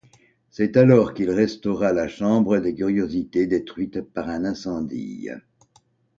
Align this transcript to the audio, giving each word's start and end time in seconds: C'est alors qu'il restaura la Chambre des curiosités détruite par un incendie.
C'est 0.49 0.77
alors 0.77 1.13
qu'il 1.13 1.29
restaura 1.29 1.93
la 1.93 2.07
Chambre 2.07 2.57
des 2.57 2.73
curiosités 2.73 3.45
détruite 3.45 4.01
par 4.01 4.29
un 4.29 4.45
incendie. 4.45 5.29